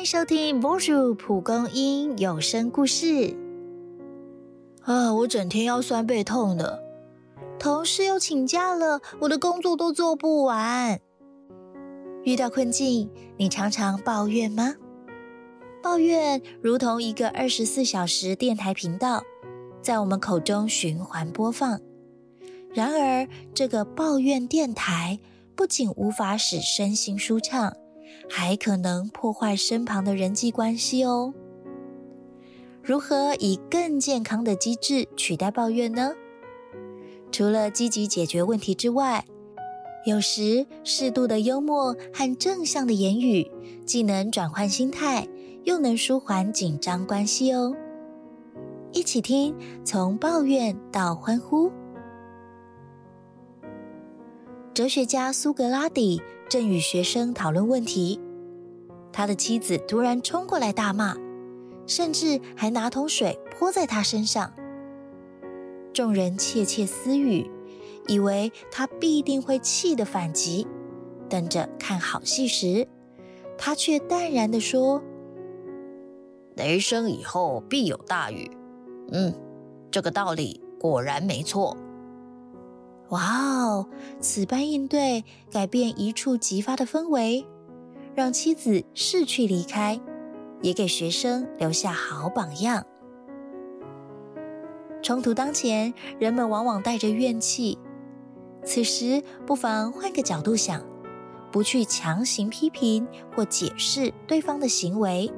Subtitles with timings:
[0.00, 3.04] 迎收听《博主蒲公英有声故事》。
[4.80, 6.82] 啊，我整天腰酸背痛的，
[7.58, 10.98] 同事又请假了，我的工作都做不完。
[12.24, 14.74] 遇到困境，你常常抱怨吗？
[15.82, 19.22] 抱怨如同一个二十四小时电台频道，
[19.82, 21.78] 在我们口中循环播放。
[22.72, 25.20] 然而，这个抱怨电台
[25.54, 27.76] 不仅无法使身心舒畅。
[28.28, 31.34] 还可能破坏身旁的人际关系哦。
[32.82, 36.12] 如何以更健康的机制取代抱怨呢？
[37.30, 39.24] 除了积极解决问题之外，
[40.06, 43.50] 有时适度的幽默和正向的言语，
[43.84, 45.28] 既能转换心态，
[45.64, 47.76] 又能舒缓紧张关系哦。
[48.92, 51.70] 一起听，从抱怨到欢呼。
[54.74, 56.22] 哲学家苏格拉底。
[56.48, 58.20] 正与学生讨论问题，
[59.12, 61.16] 他的妻子突然冲过来大骂，
[61.86, 64.52] 甚至还拿桶水泼在他身上。
[65.92, 67.48] 众人窃窃私语，
[68.08, 70.66] 以为他必定会气得反击。
[71.28, 72.88] 等着看好戏时，
[73.56, 75.00] 他却淡然地说
[76.58, 78.50] ：“雷声以后必有大雨。”
[79.12, 79.32] 嗯，
[79.92, 81.76] 这个道理果然没错。
[83.10, 83.86] 哇哦！
[84.20, 87.46] 此般应对改变一触即发的氛围，
[88.14, 90.00] 让妻子逝去离开，
[90.62, 92.84] 也给学生留下好榜样。
[95.02, 97.78] 冲突当前，人们往往带着怨气，
[98.64, 100.84] 此时不妨换个角度想，
[101.50, 105.32] 不去强行批评或解释对方的行为，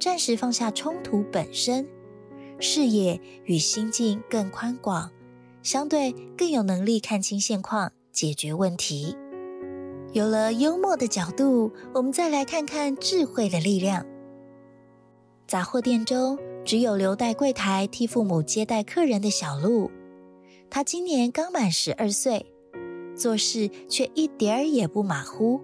[0.00, 1.86] 暂时放下冲突本身，
[2.58, 5.10] 视野与心境更宽广。
[5.66, 9.16] 相对更有能力看清现况，解决问题。
[10.12, 14.06] 有了幽默的角度，我们再来看看智慧的力量。
[15.48, 19.90] 杂货店中，只有留待柜台替父母接待客人的小鹿。
[20.70, 22.46] 他今年刚满十二岁，
[23.16, 25.60] 做事却一点儿也不马虎。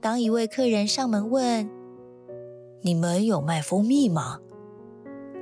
[0.00, 1.70] 当一位客人上门问
[2.82, 4.40] ：“你们有卖蜂蜜吗？”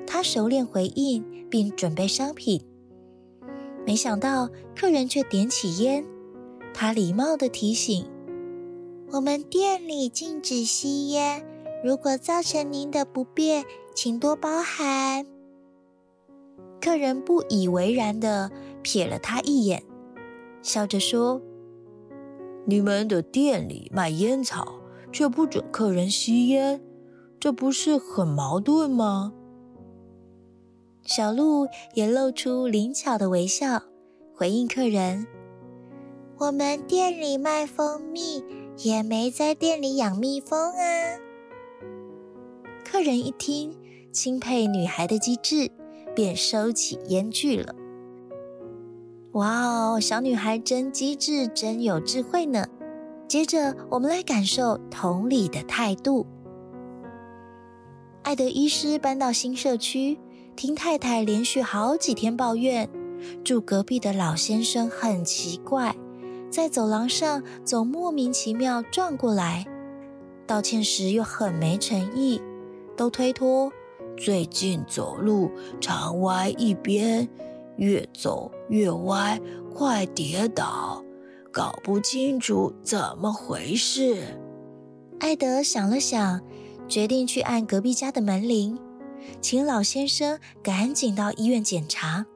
[0.06, 2.62] 他熟练回应，并准备商品。
[3.86, 6.04] 没想到客人却点起烟，
[6.72, 8.06] 他礼貌地提醒
[9.12, 11.44] ：“我们店里禁止吸烟，
[11.84, 13.64] 如果造成您的不便，
[13.94, 15.26] 请多包涵。”
[16.80, 18.50] 客人不以为然地
[18.82, 19.82] 瞥了他一眼，
[20.62, 21.42] 笑着说
[22.64, 24.80] ：“你们的店里卖烟草，
[25.12, 26.82] 却不准客人吸烟，
[27.38, 29.34] 这不是很矛盾吗？”
[31.04, 33.82] 小鹿也露出灵巧的微笑，
[34.34, 35.26] 回应客人
[36.40, 38.42] ：“我们店里卖蜂蜜，
[38.78, 41.18] 也没在店里养蜜蜂啊。”
[42.90, 43.76] 客人一听，
[44.12, 45.70] 钦佩女孩的机智，
[46.14, 47.74] 便收起烟具了。
[49.32, 52.66] 哇哦，小女孩真机智，真有智慧呢！
[53.28, 56.26] 接着，我们来感受同理的态度。
[58.22, 60.18] 艾德医师搬到新社区。
[60.56, 62.88] 听太太连续好几天抱怨，
[63.42, 65.96] 住隔壁的老先生很奇怪，
[66.50, 69.66] 在走廊上总莫名其妙转过来，
[70.46, 72.40] 道歉时又很没诚意，
[72.96, 73.72] 都推脱。
[74.16, 75.50] 最近走路
[75.80, 77.28] 常歪一边，
[77.76, 79.40] 越走越歪，
[79.74, 81.02] 快跌倒，
[81.50, 84.38] 搞不清楚怎么回事。
[85.18, 86.40] 艾德想了想，
[86.86, 88.78] 决定去按隔壁家的门铃。
[89.40, 92.26] 请老先生赶紧到医院检查，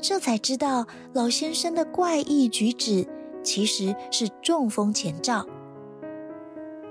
[0.00, 3.06] 这才知道老先生的怪异举止
[3.42, 5.46] 其实是中风前兆。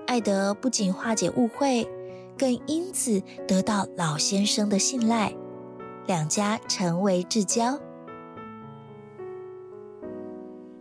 [0.08, 1.88] 艾德不仅化解误会，
[2.38, 5.34] 更因此得到老先生的信赖，
[6.08, 7.80] 两家成为至交。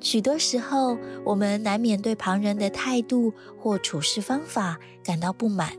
[0.01, 5.73] 许多时候，我们难免对旁人的态度或处事方法感到不满。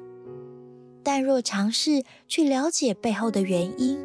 [1.04, 4.00] 但若尝试去了解背后的原因，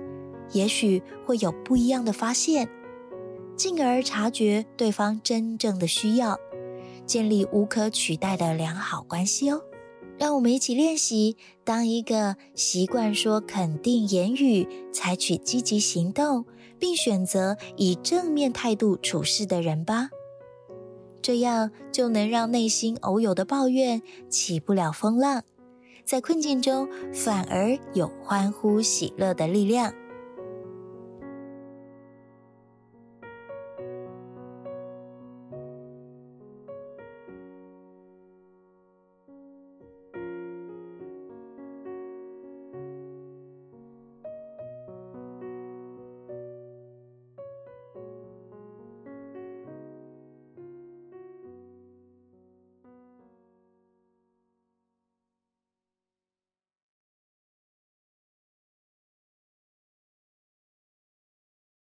[0.52, 2.68] 也许会有不一样的发现，
[3.56, 6.38] 进而察觉对方真正的需要，
[7.04, 9.60] 建立无可取代的良好关系哦。
[10.18, 16.46] 让我们一起练习，当一个习惯说肯定言语、采取积极行动，
[16.78, 20.08] 并选择以正面态度处事的人吧。
[21.20, 24.00] 这样就能让内心偶有的抱怨
[24.30, 25.42] 起不了风浪。
[26.06, 29.92] 在困境中，反而有欢呼喜乐的力量。